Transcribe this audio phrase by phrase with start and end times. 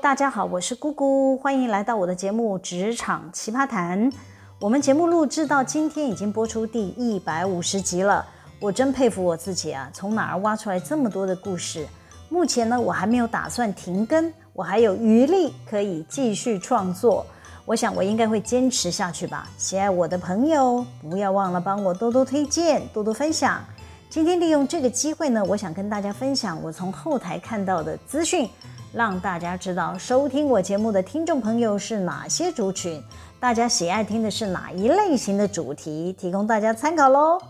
[0.00, 4.10] 大家好，我是姑姑，欢迎来到我的节目《职场奇葩谈》。
[4.58, 8.24] 我们节目录制到今天已经播出第一百五十集了，
[8.58, 11.86] 我真佩服我自己啊，从哪儿挖出来这么多的故事？
[12.30, 17.26] 目前呢，我还没有打算停更，我还有余力可以继续创作。
[17.66, 19.46] 我想我应该会坚持下去吧。
[19.58, 23.62] 喜爱我的朋友，不要忘了帮我多多推荐、多多分享。
[24.08, 28.48] 今天利用这个机会呢，我想跟大家分享我从后台看到的资讯。
[28.92, 33.02] 让大家知道收听我节目的听众朋友是哪些族群，
[33.40, 37.40] 大家喜爱听的是哪一类型的主题，提供大家参考喽。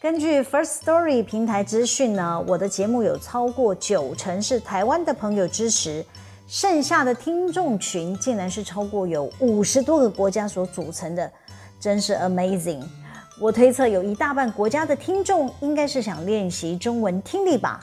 [0.00, 6.06] 根据 First Story 平台资讯呢，我的节目有超过九成是台湾的朋友支持，
[6.46, 11.28] 剩下的听众群竟然是超过有五十多个国家所组成的，
[11.80, 12.80] 真是 amazing。
[13.40, 17.80] 我推测有一大半国家的听众应该是想练习中文听力吧。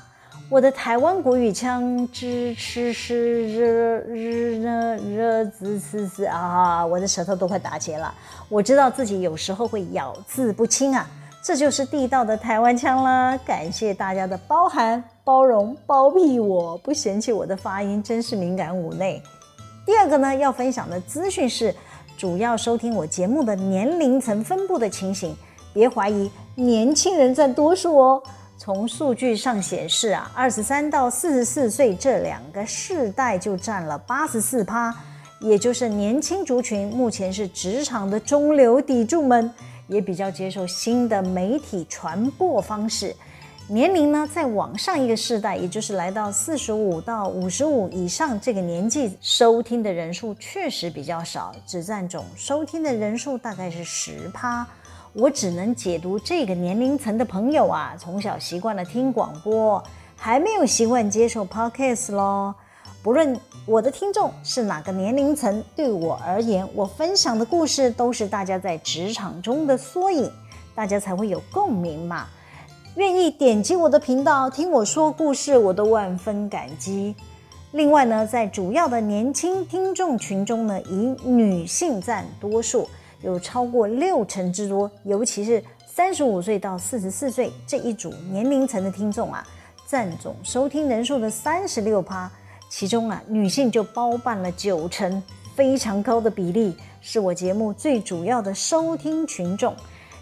[0.50, 6.83] 我的台湾国语腔，支吃吃热热热热滋滋滋啊！
[6.83, 8.11] 我的舌头都快打结了。
[8.50, 11.08] 我知道自己有时候会咬字不清啊，
[11.44, 13.38] 这就是地道的台湾腔啦。
[13.45, 19.22] 感谢大家的包涵、包容、包庇我，不嫌弃我的发音，真是敏感五内。
[19.86, 21.72] 第二个呢，要分享的资讯是，
[22.17, 25.38] 主要收听我节目的年龄层分布的情形，
[25.75, 28.23] 别怀疑，年轻人占多数哦。
[28.60, 34.94] 从数据上显示啊，二十三到四十四岁这两个世代就占了八十四趴，
[35.40, 39.50] 也就是年轻族群目前是职场的中流砥柱们，
[39.88, 43.16] 也比较接受新的媒体传播方式。
[43.70, 54.68] 年龄呢，再往上一个世代，也就是来到四十五到五十五以上这个年纪，收听的人数确实比较少，只占总收听的人数大概是十趴。
[55.14, 59.84] 我只能解读这个年龄层的朋友啊，从小习惯了听广播，
[60.16, 62.54] 还没有习惯接受 podcast 咯。
[63.02, 70.31] 不论我的听众是哪个年龄层，对我而言，我分享的故事都是大家在职场中的缩影，
[70.75, 72.28] 大家才会有共鸣嘛。
[72.96, 77.16] 愿意点击我的频道听我说故事，我都万分感激。
[77.72, 82.88] 另外呢，在主要的年轻听众群中呢，以女性占多数。
[83.22, 89.46] 有超过六成之多，尤其是三十五岁到四十四岁这一组年龄层的听众啊，
[89.88, 92.31] 占总收听人数的三十六趴，
[92.69, 95.22] 其中啊，女性就包办了九成，
[95.56, 99.75] 非常高的比例，是我节目最主要的收听群众。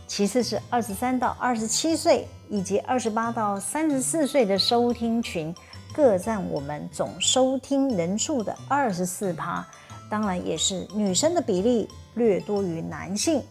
[0.07, 5.53] 其次是二十三到二十七岁以及二十八到三十四岁的收听群，
[5.93, 9.67] 各占我们总收听人数的二十四趴。
[10.09, 13.41] 当然也是女生的比例略多于男性。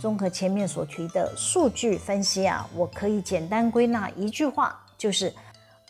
[0.00, 5.32] 综合前面所提的数据分析啊，我可以简单归纳一句话，就是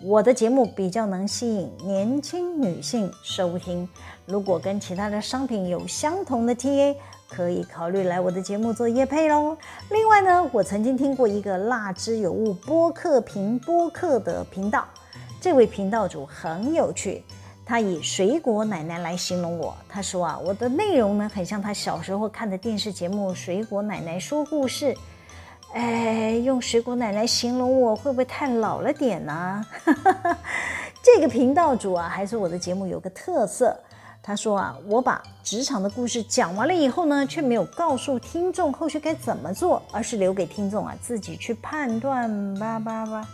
[0.02, 3.86] 我的节目比较能吸引年轻女性收听。
[4.24, 6.96] 如果跟其他的商品有相同的 TA，
[7.28, 9.56] 可以考虑来我的节目做业配喽。
[9.91, 14.88] 另外呢，我曾经听过一个辣之有物播客评播客的频道，
[15.41, 17.22] 这位频道主很有趣。
[17.70, 24.86] 他以水果奶奶来形容我，他说啊，我的内容呢很像他小时候看的电视节目《水果奶奶说故事》。
[25.72, 29.64] 哎，用水果奶奶形容我会不会太老了点呢？
[31.00, 33.78] 这个频道主啊，还说我的节目有个特色，
[34.20, 43.28] 他说啊，我把职场的故事讲完了以后呢，却没有告诉听众后续该怎么做，而是留给听众啊自己去判断吧吧吧。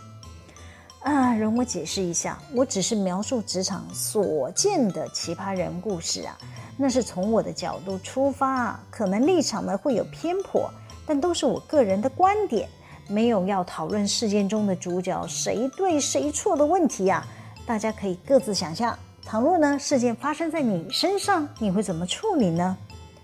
[1.01, 6.37] 啊，容我解释一下，我只是描述职场所见的奇葩人故事啊，
[6.75, 10.69] 那是从我的角度出发，可能立场呢会有偏颇，
[11.05, 12.67] 但都是我个人的观点，
[13.07, 17.25] 没有要讨论事件中的主角谁对谁错的问题啊，
[17.65, 22.75] 大家可以各自想象，倘若呢事件发生在你身上，你会怎么处理呢？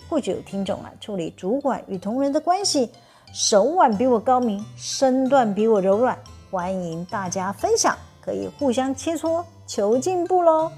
[0.08, 2.90] 或许有听众啊，处理主管与同仁的关系
[3.34, 6.18] 手腕比我高明，身段比我柔软。
[6.54, 10.72] 欢迎大家分享，可以互相切磋求进步喽。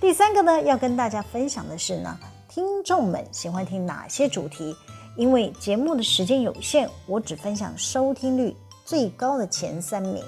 [0.00, 2.18] 第三个呢，要跟大家分享的是呢，
[2.48, 4.74] 听众们喜欢听哪些主题？
[5.16, 10.20] 因为节目的时间有限，我只分享收听率最高的前三名，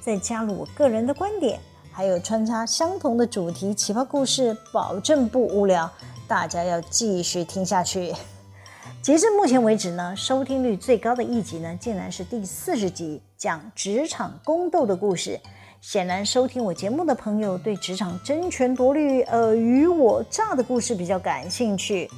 [0.00, 1.60] 再加入我个人的观点，
[1.92, 5.88] 还有穿插相同的主题奇葩故事，保证不无聊。
[6.26, 8.12] 大家要继续听下去。
[9.02, 15.40] 截至目前为止呢，收听率最高的一集呢，竟然是第四十集，讲职场宫斗的故事。
[15.80, 22.10] 显然，收听我节目的朋友对职场争权夺利、尔虞我诈的故事比较感兴趣。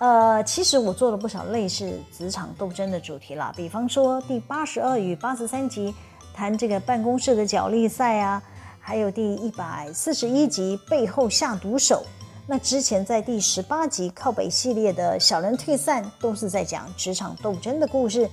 [0.00, 5.94] 呃，其实我做了不少类似职场斗争的主题啦，比方说第八十二与八十三集
[6.34, 8.42] 谈这个办公室的角力赛啊。
[8.80, 12.04] 还有第一百四十一集背后下毒手。
[12.50, 18.26] 那之前在第十八集靠北系列的小人退散，都是在讲职场斗争的故事。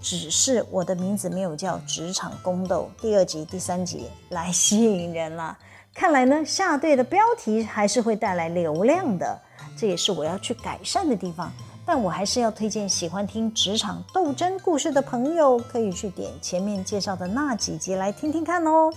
[0.00, 5.58] 只是我的名字没有叫职场宫斗，第二集、第三集来吸引人了。
[5.92, 9.36] 看来呢，下对的标题还是会带来流量的，
[9.76, 11.52] 这也是我要去改善的地方。
[11.84, 18.92] 但我还是要推荐喜欢听职场斗争故事的朋友，可以去点前面介绍的那几集来听听看哦。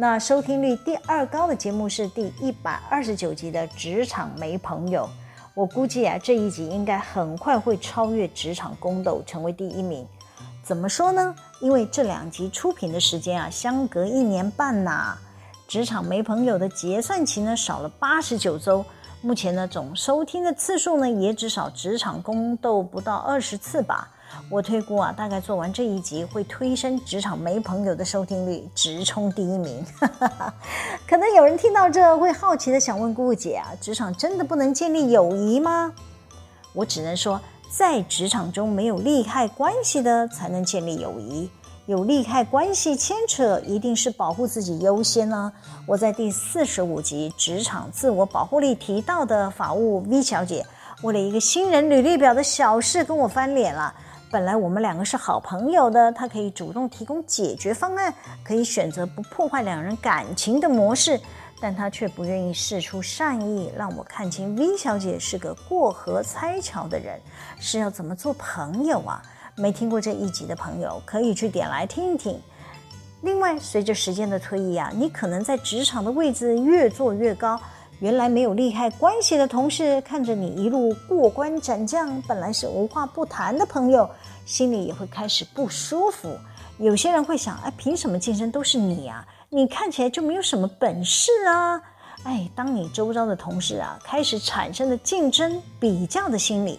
[0.00, 5.02] 那收听率第二高的节目是第一百二十九集的《职场没朋友》，
[5.54, 10.06] 我估计啊，这一集应该很快会超越《职场宫斗》，成为第一名。
[10.62, 11.34] 怎么说呢？
[11.60, 15.18] 因为这两集出品的时间啊，相隔一年半呐，
[15.66, 18.84] 《职场没朋友》的结算期呢少了八十九周，
[19.20, 24.08] 目前呢总收听的次数呢也只少《职场宫斗》不到二十次吧。
[24.50, 29.84] 我推估啊，大概做完这一集会推升职场没朋友的收听率，直冲第一名。
[31.06, 35.92] 可能有人听到这会好奇的想问姑姑姐啊，职场真的不能建立友谊吗？
[36.72, 37.40] 我只能说，
[37.70, 41.50] 在职场中没有利害关系的才能建立友谊，
[41.86, 45.52] 有利害关系牵扯，一定是保护自己优先呢、
[45.86, 50.64] 我在第四十五集职场自我保护力提到的法务 V 小姐，
[51.02, 53.94] 为了一个新人履历表的小事跟我翻脸了。
[54.30, 58.12] 本来我们两个是好朋友的，他可以主动提供解决方案，
[58.44, 61.18] 可以选择不破坏两人感情的模式，
[61.58, 67.18] 但他却不愿意试出善意，让我看清 V 小姐是个过河拆桥的人，
[67.58, 69.22] 是要怎么做朋友啊？
[69.56, 72.38] 没听过这一集的朋友可以去点来听一听。
[73.22, 77.58] 另外，随着时间的推移啊，你可能在职场的位置越做越高。
[78.00, 84.08] 原来没有利害关系的同事，看着你一路过关斩将，本来是无话不谈的朋友，
[84.46, 86.30] 心里也会开始不舒服。
[86.78, 89.26] 有些人会想：哎，凭什么晋升都是你啊？
[89.48, 91.82] 你看起来就没有什么本事啊！
[92.22, 96.78] 哎，当你周遭的同事啊，开始产生了竞争比较的心理。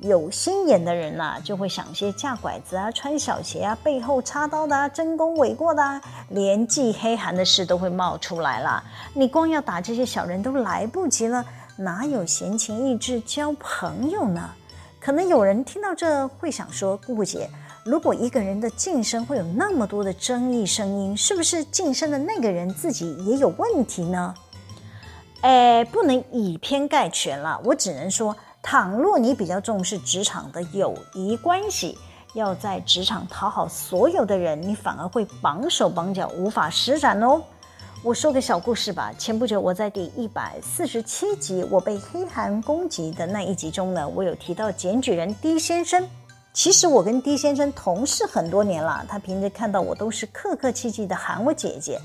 [0.00, 6.00] 有心眼的人呐、就会想些架拐子啊、穿小鞋啊、背后插刀的啊、争功诿过的啊，
[6.30, 8.82] 连记黑函的事都会冒出来了。
[9.12, 11.44] 你光要打这些小人都来不及了，
[11.76, 14.50] 哪有闲情逸致交朋友呢？
[14.98, 17.50] 可能有人听到这会想说：“姑姑姐，
[17.84, 24.34] 如果一个人的晋升会有那么多的争议声音，是不是晋升的那个人自己也有问题呢？”
[25.42, 28.34] 哎，不能以偏概全了，我只能说。
[28.62, 31.98] 倘若你比较重视职场的友谊关系，
[32.34, 37.42] 要在职场讨好所有的人，你反而会绑手绑脚，无法施展哦。
[38.02, 39.12] 我说个小故事吧。
[39.18, 46.06] 前不久我在第一百四十七集我被黑函攻击的那一集中呢，我有提到检举人 D 先生。
[46.52, 52.00] 其实我跟 D 先生同事很多年了，他平时看到我都是客客气气的喊我姐姐。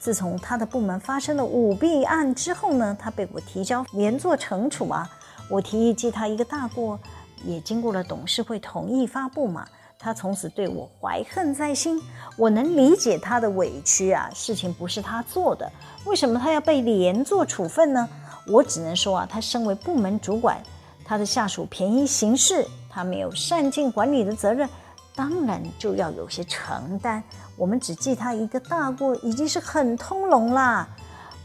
[0.00, 5.08] 自从他的部门发生了舞弊案之后呢，他被我提交连坐惩处啊。
[5.52, 6.98] 我提议记他一个大过，
[7.44, 9.66] 也经过了董事会同意发布嘛。
[9.98, 12.00] 他从此对我怀恨在心。
[12.38, 15.70] 我能理解他的委屈啊，事情不是他做的，
[16.06, 18.08] 为什么他要被连坐处分呢？
[18.46, 20.56] 我只能说啊，他身为部门主管，
[21.04, 24.66] 他的下属便宜行事，他没有善尽管理的责任，
[25.14, 27.22] 当然就要有些承担。
[27.58, 30.88] 我们只记他一个大过，已经是很通融啦。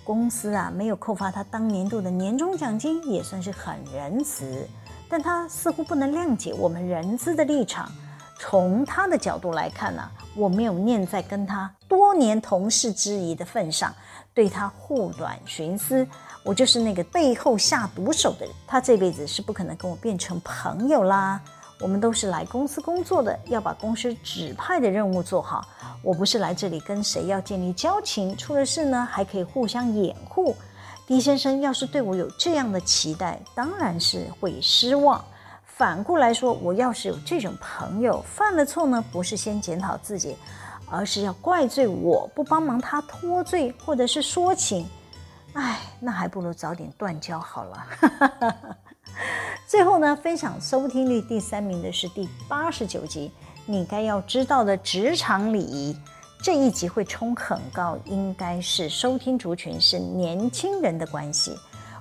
[0.07, 4.65] 公司啊，没有扣发他当年度的年终奖金，也算是很仁慈。
[5.09, 7.91] 但他似乎不能谅解我们人资的立场。
[8.39, 13.93] 从他的角度来看呢、我没有念在跟他多年同事之谊的份上，
[14.33, 16.07] 对他护短徇私。
[16.41, 21.41] 我就是那个背后下毒手的人，他这辈子是不可能跟我变成朋友啦。
[21.81, 25.67] 我们都是来公司工作的，要把公司指派的任务做好。
[26.01, 30.55] 我不是来这里跟谁要建立交情，出了事呢还可以互相掩护。
[31.05, 35.23] 狄先生要是对我有这样的期待，当然是会失望。
[35.65, 40.35] 反过来说，我要是有这种朋友，犯了错呢，不是先检讨自己，
[40.89, 44.87] 而是要怪罪我不帮忙他脱罪，或者是说情。
[45.53, 47.87] 哎，那还不如早点断交好了。
[49.67, 53.31] 最后呢，分享收听率第三名的是第八十九集，
[53.69, 55.95] 你该要知道的职场礼仪。
[56.41, 61.53] 这一集会冲很高，应该是收听族群是年轻人的关系。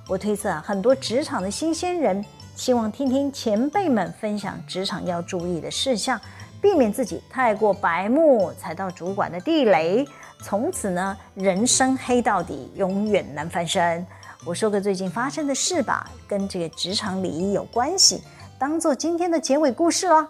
[0.07, 2.23] 我推测啊，很多职场的新鲜人
[2.55, 6.19] 希望听听前辈们分享职场要注意的事项，
[6.61, 10.07] 避免自己太过白目，踩到主管的地雷，
[10.41, 14.05] 从此呢，人生黑到底，永远难翻身。
[14.45, 18.21] 我说个最近发生的事吧，跟这个职场礼仪有关系，
[18.57, 20.25] 当做今天的结尾故事了。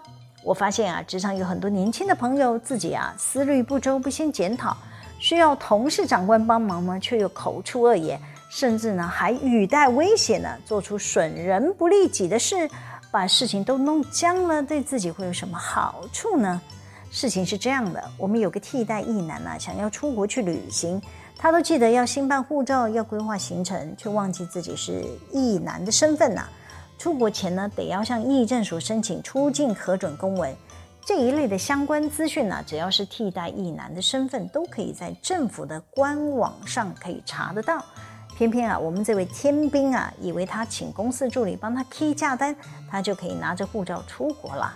[0.47, 4.77] 我发现啊，职场有很多年轻的朋友自己啊思虑不周，不先检讨，
[5.19, 12.69] 需要同事长官帮忙吗，却又口出恶言，甚至呢还语带威胁呢，做出损人不利己的事，
[13.11, 16.61] 把事情都弄僵了，对自己会有什么好处呢？
[17.11, 21.01] 事情是这样的，我们有个替代役男呢，想要出国去旅行，
[21.37, 26.47] 他都记得要新办护照，要规划行程，却忘记自己是役男的身份呐。
[26.97, 30.55] 出国前呢，得要向议政署申请出境核准公文。
[31.05, 37.83] 这一类的相关资讯呢，只要是替代役男的身份，都可以在政府的官网上可以查得到。
[38.35, 42.55] 偏偏啊，我们这位天兵啊，以为他请公司助理帮他 key 假单，
[42.89, 44.75] 他就可以拿着护照出国了。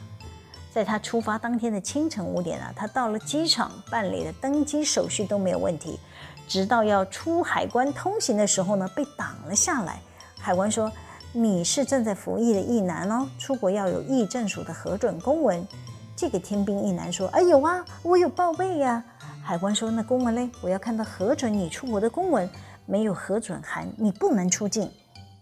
[0.72, 6.00] 在他出发当天的清晨五点啊，他到了机场办理了登机手续都没有问题，
[6.48, 10.00] 直到要出海关通行的时候呢，被挡了下来。
[10.40, 10.90] 海关说
[11.34, 15.66] ：“你是正在服役的役男哦，出国要有役政署的核准公文。”
[16.14, 19.02] 这个天兵役男说：“哎有啊，我有报备呀。”
[19.42, 20.50] 海关说：“那公文嘞？
[20.62, 22.50] 我要看到核准你出国的公文，
[22.86, 24.92] 没有核准函，你不能出境。”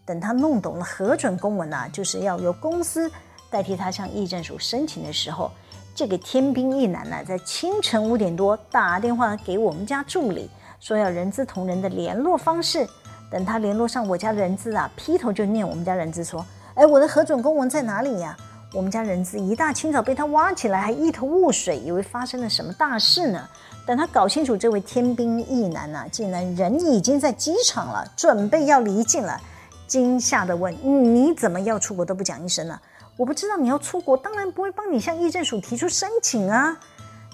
[0.05, 3.12] 等他弄懂了核准公文啊，就是要由公司。
[3.50, 5.51] 代替他向役政署申请的时候，
[5.96, 12.88] 这个天兵役男呢，在清晨五点多打电话给我们家助理，说要人资同仁的联络方式。
[13.29, 16.45] 等他联络上我家人资啊，劈头就念我们家人资说
[16.75, 18.36] ：“哎，我的核准公文在哪里呀？”
[18.71, 23.50] 我们家人资一大清早被他挖起来，还一头雾水，以为发生了什么大事呢。
[23.83, 29.41] 等他搞清楚这位天兵役男呢，竟然人已经在机场了，准备要离境了，
[29.88, 32.79] 惊吓地问：“你怎么要出国都不讲一声呢？”
[33.17, 36.77] 我不知道你要出国，当然不会帮你向议政署提出申请啊！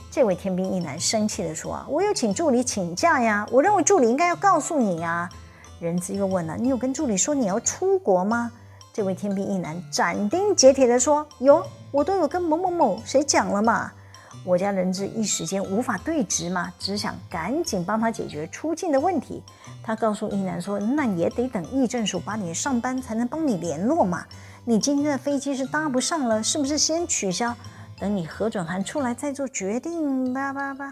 [0.10, 5.30] 这位天兵一男生气地说：“啊，我有请助理请假呀，我认为助理应该要告诉你呀。”
[5.79, 8.51] 人资又问了：“你有跟助理说你要出国吗？”
[8.94, 13.91] 这位天兵一男斩钉截铁地说：“有，我都有跟某某某谁讲了嘛。”
[14.46, 19.41] 我家人质一时间无法对质嘛，只想赶紧帮他解决出境的问题。
[19.84, 24.25] 他告诉一男说：“那也得等议政署把你上班才能帮你联络嘛。”
[24.63, 27.55] 你今天的飞机是搭不上了，是不是先取消？
[28.00, 30.91] 等你核准函出来再做决定吧吧吧。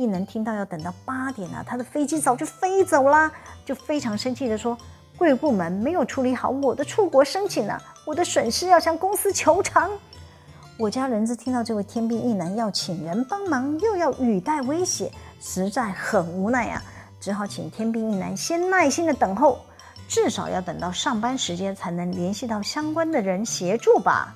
[0.00, 3.30] 一男听到要等到八点了，他的飞机早就飞走了，
[3.66, 4.74] 就非常生气地说
[5.18, 9.90] ：“贵部门没有处理好我的出国申请呢，我的损失要向公司求偿。”
[10.78, 16.82] 我家人资听到这位天兵一男要请人帮忙，又要语带威胁，实在很无奈啊，
[17.20, 19.58] 只好请天兵一男先耐心的等候。
[20.08, 24.34] 至少要等到上班时间才能联系到相关的人协助吧。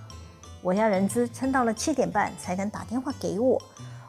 [0.63, 3.61] 我家人资撑到了七点半才敢打电话给我。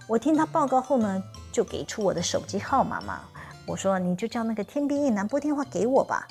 [0.07, 1.23] 我听他报告后呢，
[1.55, 3.21] 就给出我的手机号码嘛。
[3.65, 6.27] 我说你就叫那个天兵一男拨电话给我吧。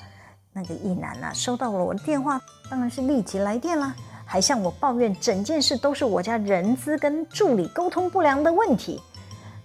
[0.53, 2.39] 那个一男呢，收到了我的电话，
[2.69, 9.01] 当然是立即来电啦，还向我抱怨整件事都是我家人资跟助理沟通不良的问题。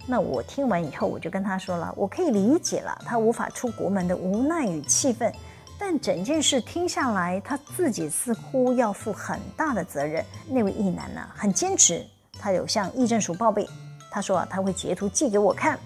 [0.07, 5.31] 那我听完以后，我就跟他说了，我可以理解了他无法出国门的无奈与气愤。
[5.79, 10.25] 但整件事听下来，他自己似乎要负很大的责任。
[10.49, 12.05] 那位一男呢，很坚持，
[12.39, 13.67] 他有向议政署报备。
[14.11, 15.79] 他说啊，他会截图寄给我看。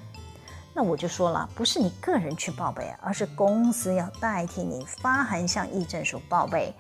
[0.74, 6.74] 那我就说了，不是你个人去报备，而是公司要代替你发函向役政署报备。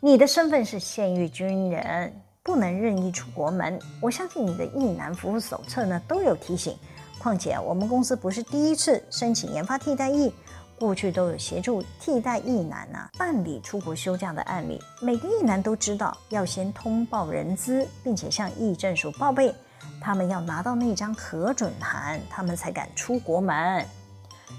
[0.00, 2.12] 你的身份是现役军人，
[2.42, 3.78] 不能任意出国门。
[4.02, 6.76] 我相信你的役男服务手册呢都有提醒。
[7.18, 10.32] 况且我们公司不是第一次申请研发替代役。
[10.78, 19.52] 过去都有协助替代役男啊办理出国休假的案例，每个役男都知道要先通报人资，并且向役政署报备，
[20.00, 23.86] 他们要拿到那张核准函，他们才敢出国门。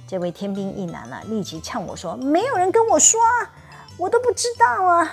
[0.07, 3.49] 这位天兵一男啊，立即呛我说：“没有人跟我说啊，
[3.97, 5.11] 我都不知道啊！”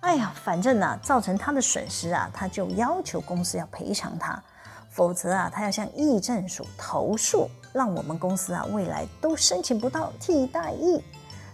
[0.00, 4.42] 哎呀，反正呢、造成他的损失啊，他就要求公司要赔偿他。
[4.90, 11.02] 否则啊，他要向议政署投诉，让我们公司啊未来都申请不到替代役。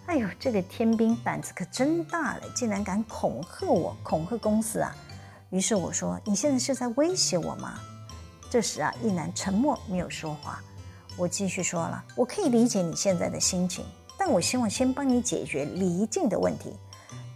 [0.06, 4.94] 哎呦，这个天兵胆子可真大了，竟然敢恐吓我，恐吓公司啊！
[5.50, 7.74] 于是我说：“你现在是在威胁我吗？”
[8.48, 10.62] 这时啊，一男沉默没有说话。
[11.16, 13.84] 我继续说了：“我可以理解你现在的心情，
[14.16, 16.72] 但我希望先帮你解决离境的问题。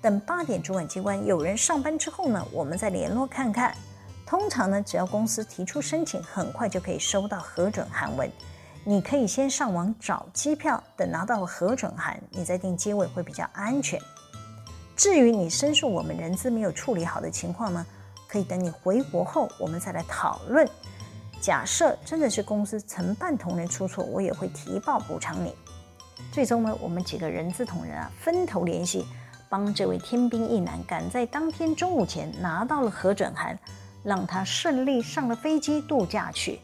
[0.01, 3.75] 等八点主管机关有人上班之后呢，我们再联络看看。”
[4.27, 8.31] 通常呢，只要公司提出申请，很快就可以收到核准函文。
[8.85, 14.01] 你可以先上网找机票，等拿到核准函，你再订机位会比较安全。
[14.97, 17.85] 至于你申诉我们人资没有处理好的情况呢，
[18.35, 20.69] 可以等你回国后，我们再来讨论。
[21.41, 25.55] 假设真的是公司承办同仁出错，我也会提报补偿你。
[26.33, 29.07] 最终呢，我们几个人资同仁啊，分头联系，
[29.49, 33.57] 帮这位天兵一男赶在当天中午前拿到了核准函。
[34.03, 36.59] 让他顺利上了飞机度假去。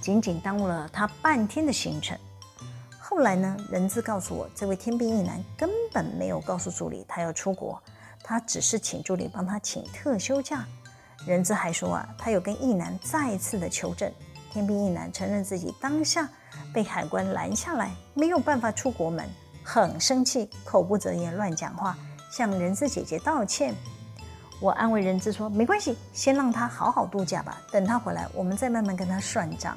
[0.00, 2.16] 仅仅耽误了他半天的行程。
[3.00, 7.82] 后来呢，人资告诉我，这位天兵一男根本没有告诉助理他要出国，
[8.22, 10.64] 他只是请助理帮他请特休假。
[11.26, 14.10] 人资还说啊，他有跟一男再次的求证。
[14.52, 16.26] 天兵一男承认自己当下
[16.72, 19.28] 被海关拦下来，没有办法出国门，
[19.62, 21.98] 很生气，口不择言，乱讲话，
[22.30, 23.74] 向人资姐姐道歉。
[24.58, 29.76] 我安慰人资说，没关系，先让他好好度假吧，等他回来，我们再慢慢跟他算账。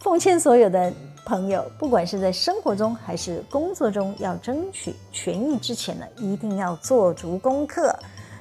[0.00, 0.90] 奉劝所有的
[1.26, 7.94] 朋友，不管是在生活中还是工作中，要争取权益之前呢，一定要做足功课，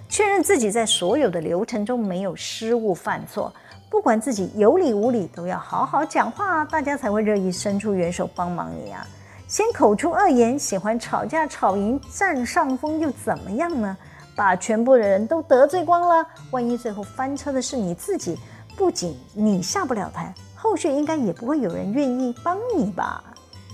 [0.09, 3.53] 确认自己在所有的流程中没有失误犯错。
[3.89, 9.05] 不管自己有理无理，都要好好讲话，大家才会乐意伸出援手帮忙你啊。
[9.47, 13.95] 先口出恶言，喜欢吵架吵赢占上风又怎么样呢？
[14.35, 18.37] 把全部的人都得罪光了，万一最后翻车的是你自己，
[18.75, 20.33] 不仅你下不了台。
[20.53, 23.23] 后续应该也不会有人愿意帮你吧？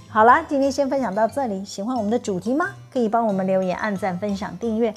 [0.10, 1.66] 好啦，今天先分享到这里。
[1.66, 2.70] 喜欢我们的主题吗？
[2.92, 4.94] 可以帮我们留言、按赞、分享、订阅。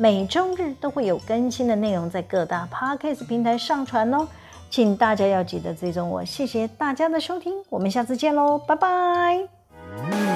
[0.00, 4.26] 每周日都会有更新的内容在各大 Podcast 平台上传哦，
[4.70, 6.24] 请大家要记得追踪我。
[6.24, 10.29] 谢谢大家的收听，我们下次见喽，拜拜。